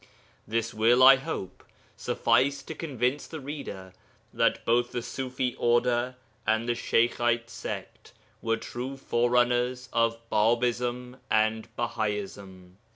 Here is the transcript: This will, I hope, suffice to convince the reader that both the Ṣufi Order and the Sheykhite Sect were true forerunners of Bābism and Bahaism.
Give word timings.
This 0.47 0.73
will, 0.73 1.03
I 1.03 1.15
hope, 1.17 1.63
suffice 1.95 2.63
to 2.63 2.73
convince 2.73 3.27
the 3.27 3.39
reader 3.39 3.93
that 4.33 4.65
both 4.65 4.91
the 4.93 4.97
Ṣufi 5.05 5.53
Order 5.59 6.15
and 6.47 6.67
the 6.67 6.73
Sheykhite 6.73 7.51
Sect 7.51 8.11
were 8.41 8.57
true 8.57 8.97
forerunners 8.97 9.89
of 9.93 10.17
Bābism 10.31 11.19
and 11.29 11.67
Bahaism. 11.75 12.77